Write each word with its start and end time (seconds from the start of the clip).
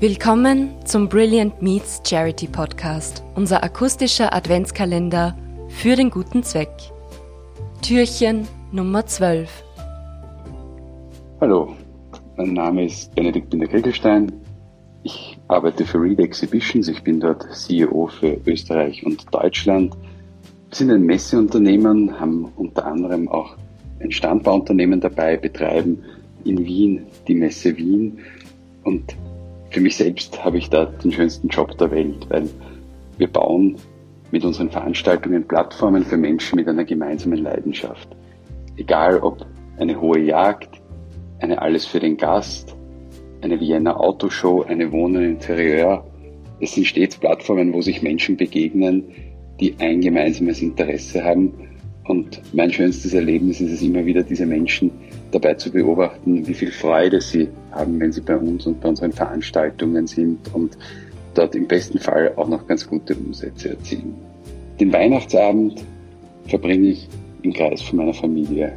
Willkommen 0.00 0.70
zum 0.84 1.08
Brilliant 1.08 1.60
Meets 1.60 2.02
Charity 2.06 2.46
Podcast, 2.46 3.24
unser 3.34 3.64
akustischer 3.64 4.32
Adventskalender 4.32 5.36
für 5.70 5.96
den 5.96 6.08
guten 6.08 6.44
Zweck. 6.44 6.70
Türchen 7.82 8.46
Nummer 8.70 9.04
12. 9.04 9.50
Hallo, 11.40 11.74
mein 12.36 12.52
Name 12.52 12.84
ist 12.84 13.12
Benedikt 13.16 13.50
Binder-Kegelstein. 13.50 14.30
Ich 15.02 15.36
arbeite 15.48 15.84
für 15.84 16.00
Read 16.00 16.20
Exhibitions. 16.20 16.86
Ich 16.86 17.02
bin 17.02 17.18
dort 17.18 17.52
CEO 17.52 18.06
für 18.06 18.38
Österreich 18.46 19.04
und 19.04 19.26
Deutschland. 19.34 19.96
Wir 20.68 20.76
sind 20.76 20.92
ein 20.92 21.02
Messeunternehmen, 21.02 22.20
haben 22.20 22.52
unter 22.54 22.86
anderem 22.86 23.26
auch 23.26 23.56
ein 23.98 24.12
Standbauunternehmen 24.12 25.00
dabei, 25.00 25.36
betreiben 25.36 26.04
in 26.44 26.64
Wien 26.64 27.06
die 27.26 27.34
Messe 27.34 27.76
Wien 27.76 28.20
und 28.84 29.16
für 29.70 29.80
mich 29.80 29.96
selbst 29.96 30.44
habe 30.44 30.58
ich 30.58 30.70
da 30.70 30.86
den 30.86 31.12
schönsten 31.12 31.48
Job 31.48 31.76
der 31.78 31.90
Welt, 31.90 32.26
weil 32.30 32.48
wir 33.18 33.28
bauen 33.28 33.76
mit 34.30 34.44
unseren 34.44 34.70
Veranstaltungen 34.70 35.46
Plattformen 35.46 36.04
für 36.04 36.16
Menschen 36.16 36.56
mit 36.56 36.68
einer 36.68 36.84
gemeinsamen 36.84 37.38
Leidenschaft. 37.38 38.08
Egal 38.76 39.18
ob 39.18 39.46
eine 39.78 40.00
hohe 40.00 40.20
Jagd, 40.20 40.80
eine 41.40 41.60
Alles 41.60 41.86
für 41.86 42.00
den 42.00 42.16
Gast, 42.16 42.74
eine 43.42 43.60
Vienna 43.60 43.96
Autoshow, 43.96 44.62
eine 44.62 44.90
Wohnen 44.90 45.24
Interieur. 45.24 46.04
Es 46.60 46.74
sind 46.74 46.86
stets 46.86 47.16
Plattformen, 47.16 47.72
wo 47.72 47.80
sich 47.80 48.02
Menschen 48.02 48.36
begegnen, 48.36 49.04
die 49.60 49.74
ein 49.78 50.00
gemeinsames 50.00 50.60
Interesse 50.60 51.24
haben. 51.24 51.52
Und 52.04 52.40
mein 52.54 52.72
schönstes 52.72 53.12
Erlebnis 53.14 53.60
ist 53.60 53.72
es 53.72 53.82
immer 53.82 54.04
wieder, 54.04 54.22
diese 54.22 54.46
Menschen 54.46 54.90
dabei 55.30 55.54
zu 55.54 55.70
beobachten, 55.70 56.46
wie 56.46 56.54
viel 56.54 56.70
Freude 56.70 57.20
sie 57.20 57.48
haben, 57.78 57.98
wenn 58.00 58.12
sie 58.12 58.20
bei 58.20 58.36
uns 58.36 58.66
und 58.66 58.80
bei 58.80 58.88
unseren 58.88 59.12
Veranstaltungen 59.12 60.06
sind 60.06 60.52
und 60.54 60.76
dort 61.34 61.54
im 61.54 61.66
besten 61.66 61.98
Fall 61.98 62.32
auch 62.36 62.48
noch 62.48 62.66
ganz 62.66 62.86
gute 62.86 63.14
Umsätze 63.14 63.70
erzielen. 63.70 64.14
Den 64.80 64.92
Weihnachtsabend 64.92 65.84
verbringe 66.46 66.88
ich 66.88 67.08
im 67.42 67.52
Kreis 67.52 67.82
von 67.82 67.98
meiner 67.98 68.14
Familie. 68.14 68.72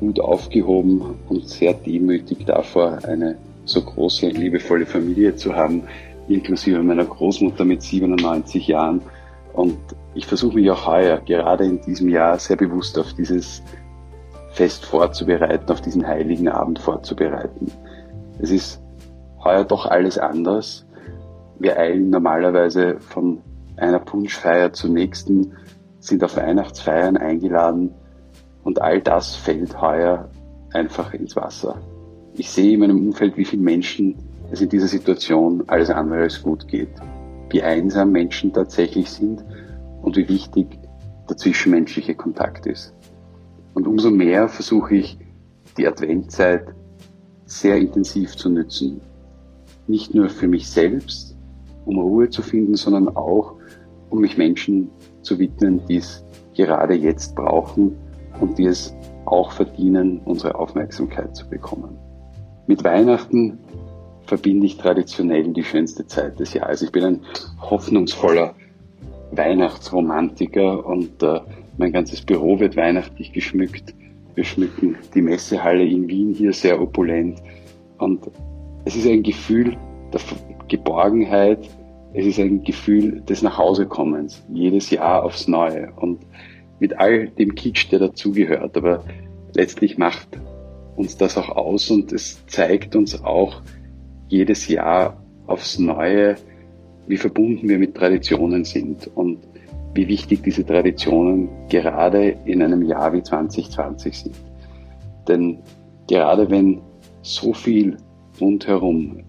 Gut 0.00 0.18
aufgehoben 0.20 1.02
und 1.28 1.48
sehr 1.48 1.72
demütig 1.72 2.44
davor, 2.44 2.98
eine 3.04 3.36
so 3.64 3.80
große, 3.80 4.28
liebevolle 4.28 4.86
Familie 4.86 5.36
zu 5.36 5.54
haben, 5.54 5.84
inklusive 6.28 6.82
meiner 6.82 7.04
Großmutter 7.04 7.64
mit 7.64 7.82
97 7.82 8.66
Jahren. 8.66 9.00
Und 9.52 9.78
ich 10.14 10.26
versuche 10.26 10.56
mich 10.56 10.70
auch 10.70 10.86
heuer, 10.86 11.20
gerade 11.24 11.64
in 11.64 11.80
diesem 11.80 12.08
Jahr, 12.08 12.38
sehr 12.38 12.56
bewusst 12.56 12.98
auf 12.98 13.12
dieses 13.14 13.62
Fest 14.52 14.84
vorzubereiten, 14.84 15.70
auf 15.70 15.80
diesen 15.80 16.06
heiligen 16.06 16.48
Abend 16.48 16.78
vorzubereiten. 16.78 17.70
Es 18.44 18.50
ist 18.50 18.82
heuer 19.42 19.64
doch 19.64 19.86
alles 19.86 20.18
anders. 20.18 20.86
Wir 21.58 21.78
eilen 21.78 22.10
normalerweise 22.10 23.00
von 23.00 23.40
einer 23.78 24.00
Punschfeier 24.00 24.70
zur 24.70 24.90
nächsten, 24.90 25.54
sind 25.98 26.22
auf 26.22 26.36
Weihnachtsfeiern 26.36 27.16
eingeladen 27.16 27.94
und 28.62 28.82
all 28.82 29.00
das 29.00 29.34
fällt 29.34 29.80
heuer 29.80 30.28
einfach 30.74 31.14
ins 31.14 31.34
Wasser. 31.36 31.80
Ich 32.34 32.50
sehe 32.50 32.74
in 32.74 32.80
meinem 32.80 33.06
Umfeld, 33.06 33.38
wie 33.38 33.46
viele 33.46 33.62
Menschen 33.62 34.16
es 34.50 34.60
in 34.60 34.68
dieser 34.68 34.88
Situation 34.88 35.64
alles 35.68 35.88
andere 35.88 36.24
als 36.24 36.42
gut 36.42 36.68
geht, 36.68 37.00
wie 37.48 37.62
einsam 37.62 38.12
Menschen 38.12 38.52
tatsächlich 38.52 39.10
sind 39.10 39.42
und 40.02 40.18
wie 40.18 40.28
wichtig 40.28 40.66
der 41.30 41.38
zwischenmenschliche 41.38 42.14
Kontakt 42.14 42.66
ist. 42.66 42.92
Und 43.72 43.86
umso 43.86 44.10
mehr 44.10 44.48
versuche 44.48 44.96
ich, 44.96 45.18
die 45.78 45.88
Adventzeit 45.88 46.74
sehr 47.60 47.76
intensiv 47.76 48.36
zu 48.36 48.50
nützen. 48.50 49.00
Nicht 49.86 50.14
nur 50.14 50.28
für 50.28 50.48
mich 50.48 50.68
selbst, 50.68 51.36
um 51.84 51.98
Ruhe 51.98 52.28
zu 52.28 52.42
finden, 52.42 52.74
sondern 52.74 53.14
auch, 53.16 53.54
um 54.10 54.20
mich 54.20 54.36
Menschen 54.36 54.90
zu 55.22 55.38
widmen, 55.38 55.80
die 55.88 55.96
es 55.96 56.24
gerade 56.56 56.94
jetzt 56.94 57.34
brauchen 57.34 57.96
und 58.40 58.58
die 58.58 58.66
es 58.66 58.94
auch 59.26 59.52
verdienen, 59.52 60.20
unsere 60.24 60.54
Aufmerksamkeit 60.56 61.34
zu 61.36 61.48
bekommen. 61.48 61.96
Mit 62.66 62.82
Weihnachten 62.82 63.58
verbinde 64.26 64.66
ich 64.66 64.76
traditionell 64.76 65.52
die 65.52 65.64
schönste 65.64 66.06
Zeit 66.06 66.40
des 66.40 66.54
Jahres. 66.54 66.82
Ich 66.82 66.92
bin 66.92 67.04
ein 67.04 67.20
hoffnungsvoller 67.60 68.54
Weihnachtsromantiker 69.32 70.84
und 70.86 71.22
äh, 71.22 71.40
mein 71.76 71.92
ganzes 71.92 72.22
Büro 72.22 72.58
wird 72.58 72.76
weihnachtlich 72.76 73.32
geschmückt. 73.32 73.94
Wir 74.34 74.44
schmücken 74.44 74.96
die 75.14 75.22
Messehalle 75.22 75.84
in 75.84 76.08
Wien 76.08 76.34
hier 76.34 76.52
sehr 76.52 76.80
opulent. 76.80 77.40
Und 77.98 78.30
es 78.84 78.96
ist 78.96 79.06
ein 79.06 79.22
Gefühl 79.22 79.76
der 80.12 80.20
Geborgenheit, 80.68 81.68
es 82.12 82.26
ist 82.26 82.38
ein 82.38 82.62
Gefühl 82.62 83.20
des 83.22 83.42
Nachhausekommens, 83.42 84.44
jedes 84.52 84.90
Jahr 84.90 85.24
aufs 85.24 85.48
Neue. 85.48 85.92
Und 85.96 86.20
mit 86.80 86.98
all 86.98 87.28
dem 87.28 87.54
Kitsch, 87.54 87.90
der 87.90 87.98
dazugehört. 87.98 88.76
Aber 88.76 89.04
letztlich 89.54 89.98
macht 89.98 90.28
uns 90.96 91.16
das 91.16 91.36
auch 91.36 91.50
aus 91.50 91.90
und 91.90 92.12
es 92.12 92.44
zeigt 92.46 92.94
uns 92.96 93.24
auch 93.24 93.62
jedes 94.28 94.68
Jahr 94.68 95.22
aufs 95.46 95.78
Neue, 95.78 96.36
wie 97.06 97.16
verbunden 97.16 97.68
wir 97.68 97.78
mit 97.78 97.94
Traditionen 97.94 98.64
sind. 98.64 99.10
Und 99.14 99.38
wie 99.94 100.08
wichtig 100.08 100.42
diese 100.42 100.64
Traditionen 100.66 101.48
gerade 101.68 102.36
in 102.44 102.62
einem 102.62 102.82
Jahr 102.82 103.12
wie 103.12 103.22
2020 103.22 104.18
sind. 104.18 104.34
Denn 105.28 105.58
gerade 106.08 106.50
wenn 106.50 106.80
so 107.22 107.52
viel 107.52 107.96
rundherum 108.40 109.22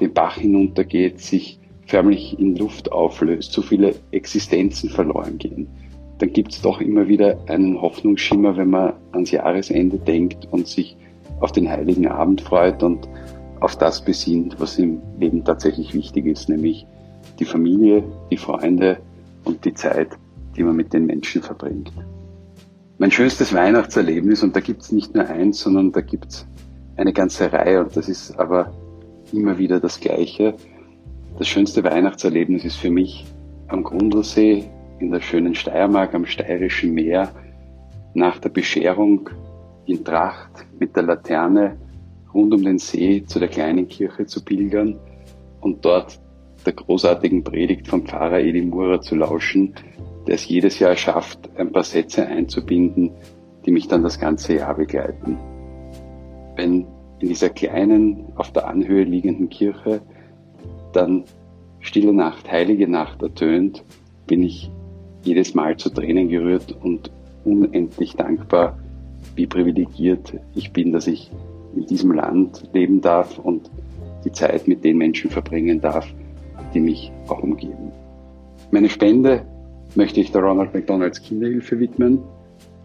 den 0.00 0.12
Bach 0.12 0.36
hinuntergeht, 0.36 1.20
sich 1.20 1.60
förmlich 1.86 2.38
in 2.38 2.56
Luft 2.56 2.92
auflöst, 2.92 3.52
so 3.52 3.62
viele 3.62 3.94
Existenzen 4.10 4.90
verloren 4.90 5.38
gehen, 5.38 5.68
dann 6.18 6.32
gibt 6.32 6.52
es 6.52 6.62
doch 6.62 6.80
immer 6.80 7.08
wieder 7.08 7.38
einen 7.48 7.80
Hoffnungsschimmer, 7.80 8.56
wenn 8.56 8.70
man 8.70 8.94
ans 9.12 9.30
Jahresende 9.30 9.98
denkt 9.98 10.48
und 10.50 10.66
sich 10.66 10.96
auf 11.40 11.52
den 11.52 11.68
heiligen 11.68 12.08
Abend 12.08 12.40
freut 12.40 12.82
und 12.82 13.08
auf 13.60 13.76
das 13.76 14.04
besinnt, 14.04 14.58
was 14.60 14.78
im 14.78 15.00
Leben 15.18 15.44
tatsächlich 15.44 15.94
wichtig 15.94 16.26
ist, 16.26 16.48
nämlich 16.48 16.86
die 17.38 17.44
Familie, 17.44 18.02
die 18.30 18.36
Freunde, 18.36 18.98
und 19.44 19.64
die 19.64 19.74
Zeit, 19.74 20.08
die 20.56 20.62
man 20.62 20.76
mit 20.76 20.92
den 20.92 21.06
Menschen 21.06 21.42
verbringt. 21.42 21.92
Mein 22.98 23.10
schönstes 23.10 23.54
Weihnachtserlebnis, 23.54 24.42
und 24.42 24.56
da 24.56 24.60
gibt 24.60 24.82
es 24.82 24.92
nicht 24.92 25.14
nur 25.14 25.26
eins, 25.26 25.60
sondern 25.60 25.92
da 25.92 26.00
gibt 26.00 26.26
es 26.26 26.46
eine 26.96 27.12
ganze 27.12 27.52
Reihe, 27.52 27.84
und 27.84 27.96
das 27.96 28.08
ist 28.08 28.38
aber 28.38 28.72
immer 29.32 29.56
wieder 29.58 29.78
das 29.78 30.00
Gleiche. 30.00 30.54
Das 31.38 31.46
schönste 31.46 31.84
Weihnachtserlebnis 31.84 32.64
ist 32.64 32.76
für 32.76 32.90
mich 32.90 33.26
am 33.68 33.84
Grundlsee 33.84 34.64
in 34.98 35.12
der 35.12 35.20
schönen 35.20 35.54
Steiermark 35.54 36.14
am 36.14 36.26
Steirischen 36.26 36.92
Meer 36.92 37.30
nach 38.14 38.38
der 38.38 38.48
Bescherung 38.48 39.30
in 39.86 40.04
Tracht 40.04 40.66
mit 40.78 40.96
der 40.96 41.04
Laterne 41.04 41.76
rund 42.34 42.52
um 42.52 42.62
den 42.62 42.78
See 42.78 43.24
zu 43.24 43.38
der 43.38 43.48
kleinen 43.48 43.88
Kirche 43.88 44.26
zu 44.26 44.44
pilgern 44.44 44.98
und 45.60 45.84
dort 45.84 46.20
der 46.68 46.74
großartigen 46.74 47.44
Predigt 47.44 47.88
vom 47.88 48.04
Pfarrer 48.04 48.40
Edi 48.40 48.60
Murer 48.60 49.00
zu 49.00 49.16
lauschen, 49.16 49.74
der 50.26 50.34
es 50.34 50.46
jedes 50.46 50.78
Jahr 50.78 50.96
schafft, 50.96 51.48
ein 51.56 51.72
paar 51.72 51.82
Sätze 51.82 52.26
einzubinden, 52.26 53.12
die 53.64 53.70
mich 53.70 53.88
dann 53.88 54.02
das 54.02 54.20
ganze 54.20 54.56
Jahr 54.56 54.74
begleiten. 54.74 55.38
Wenn 56.56 56.86
in 57.20 57.28
dieser 57.28 57.48
kleinen, 57.48 58.34
auf 58.36 58.52
der 58.52 58.68
Anhöhe 58.68 59.04
liegenden 59.04 59.48
Kirche 59.48 60.02
dann 60.92 61.24
Stille 61.80 62.12
Nacht, 62.12 62.52
Heilige 62.52 62.86
Nacht 62.86 63.22
ertönt, 63.22 63.82
bin 64.26 64.42
ich 64.42 64.70
jedes 65.22 65.54
Mal 65.54 65.78
zu 65.78 65.88
Tränen 65.88 66.28
gerührt 66.28 66.76
und 66.82 67.10
unendlich 67.46 68.14
dankbar, 68.14 68.78
wie 69.36 69.46
privilegiert 69.46 70.34
ich 70.54 70.74
bin, 70.74 70.92
dass 70.92 71.06
ich 71.06 71.30
in 71.74 71.86
diesem 71.86 72.12
Land 72.12 72.68
leben 72.74 73.00
darf 73.00 73.38
und 73.38 73.70
die 74.24 74.32
Zeit 74.32 74.68
mit 74.68 74.84
den 74.84 74.98
Menschen 74.98 75.30
verbringen 75.30 75.80
darf, 75.80 76.06
die 76.74 76.80
mich 76.80 77.12
auch 77.28 77.42
umgeben. 77.42 77.92
Meine 78.70 78.88
Spende 78.88 79.44
möchte 79.94 80.20
ich 80.20 80.32
der 80.32 80.42
Ronald 80.42 80.74
McDonalds 80.74 81.22
Kinderhilfe 81.22 81.78
widmen, 81.78 82.20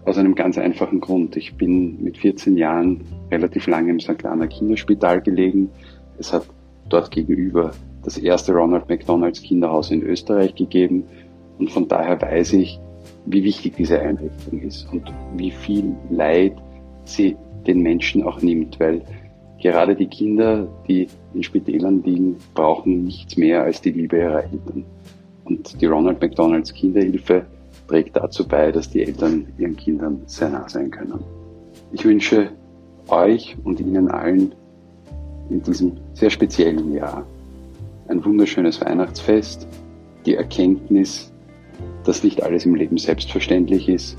aus 0.06 0.18
einem 0.18 0.36
ganz 0.36 0.58
einfachen 0.58 1.00
Grund. 1.00 1.38
Ich 1.38 1.56
bin 1.56 2.02
mit 2.04 2.18
14 2.18 2.58
Jahren 2.58 3.02
relativ 3.32 3.68
lange 3.68 3.92
im 3.92 4.00
St. 4.00 4.26
Anna 4.26 4.48
Kinderspital 4.48 5.22
gelegen. 5.22 5.70
Es 6.18 6.34
hat 6.34 6.46
dort 6.90 7.12
gegenüber 7.12 7.72
das 8.04 8.18
erste 8.18 8.54
Ronald 8.54 8.90
McDonalds 8.90 9.42
Kinderhaus 9.42 9.92
in 9.92 10.04
Österreich 10.04 10.56
gegeben 10.56 11.06
und 11.58 11.72
von 11.72 11.88
daher 11.88 12.22
weiß 12.22 12.54
ich, 12.54 12.80
wie 13.26 13.44
wichtig 13.44 13.76
diese 13.78 14.00
Einrichtung 14.00 14.60
ist 14.62 14.92
und 14.92 15.04
wie 15.38 15.52
viel 15.52 15.96
Leid 16.10 16.54
sie 17.06 17.38
den 17.66 17.82
Menschen 17.82 18.24
auch 18.24 18.42
nimmt, 18.42 18.80
weil 18.80 19.02
Gerade 19.64 19.96
die 19.96 20.08
Kinder, 20.08 20.68
die 20.90 21.08
in 21.34 21.42
Spitälern 21.42 22.04
liegen, 22.04 22.36
brauchen 22.54 23.06
nichts 23.06 23.38
mehr 23.38 23.64
als 23.64 23.80
die 23.80 23.92
Liebe 23.92 24.18
ihrer 24.18 24.44
Eltern. 24.44 24.84
Und 25.46 25.80
die 25.82 25.86
Ronald 25.86 26.20
McDonalds 26.20 26.74
Kinderhilfe 26.74 27.46
trägt 27.88 28.18
dazu 28.18 28.46
bei, 28.46 28.74
dass 28.74 28.90
die 28.90 29.04
Eltern 29.04 29.48
ihren 29.58 29.78
Kindern 29.78 30.22
sehr 30.26 30.50
nah 30.50 30.68
sein 30.68 30.92
können. 30.92 31.24
Ich 31.94 32.04
wünsche 32.04 32.52
euch 33.08 33.56
und 33.64 33.80
Ihnen 33.80 34.12
allen 34.12 34.54
in 35.50 35.64
diesem 35.64 35.94
sehr 36.12 36.30
speziellen 36.30 36.94
Jahr 36.94 37.26
ein 38.10 38.24
wunderschönes 38.26 38.82
Weihnachtsfest, 38.82 39.66
die 40.26 40.36
Erkenntnis, 40.36 41.32
dass 42.04 42.22
nicht 42.22 42.44
alles 42.44 42.66
im 42.66 42.76
Leben 42.76 42.98
selbstverständlich 42.98 43.88
ist 43.88 44.18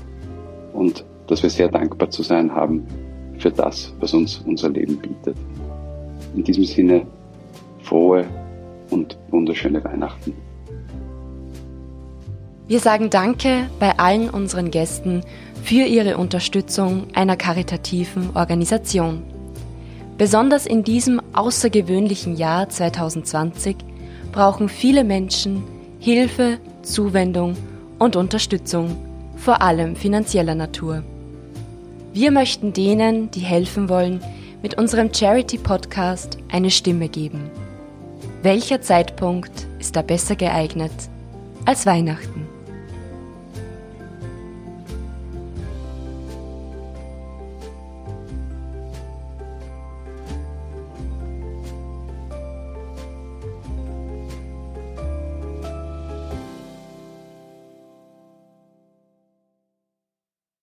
und 0.73 1.05
dass 1.27 1.43
wir 1.43 1.51
sehr 1.51 1.69
dankbar 1.69 2.09
zu 2.09 2.23
sein 2.23 2.51
haben 2.51 2.87
für 3.45 3.51
das, 3.51 3.93
was 3.99 4.11
uns 4.15 4.41
unser 4.43 4.69
Leben 4.69 4.97
bietet. 4.97 5.37
In 6.35 6.43
diesem 6.43 6.63
Sinne 6.63 7.05
frohe 7.83 8.25
und 8.89 9.19
wunderschöne 9.29 9.83
Weihnachten. 9.83 10.33
Wir 12.67 12.79
sagen 12.79 13.11
Danke 13.11 13.69
bei 13.79 13.99
allen 13.99 14.31
unseren 14.31 14.71
Gästen 14.71 15.21
für 15.61 15.85
ihre 15.85 16.17
Unterstützung 16.17 17.03
einer 17.13 17.37
karitativen 17.37 18.31
Organisation. 18.35 19.21
Besonders 20.17 20.65
in 20.65 20.83
diesem 20.83 21.21
außergewöhnlichen 21.33 22.37
Jahr 22.37 22.67
2020 22.67 23.75
brauchen 24.31 24.69
viele 24.69 25.03
Menschen 25.03 25.63
Hilfe, 25.99 26.57
Zuwendung 26.81 27.55
und 27.99 28.15
Unterstützung, 28.15 28.95
vor 29.35 29.61
allem 29.61 29.95
finanzieller 29.95 30.55
Natur. 30.55 31.03
Wir 32.15 32.31
möchten 32.31 32.71
denen, 32.71 33.29
die 33.31 33.41
helfen 33.41 33.89
wollen, 33.89 34.21
mit 34.63 34.77
unserem 34.77 35.13
Charity-Podcast 35.13 36.37
eine 36.49 36.71
Stimme 36.71 37.09
geben. 37.09 37.51
Welcher 38.41 38.81
Zeitpunkt 38.81 39.67
ist 39.81 39.97
da 39.97 40.01
besser 40.01 40.37
geeignet 40.37 40.93
als 41.65 41.85
Weihnachten? 41.85 42.44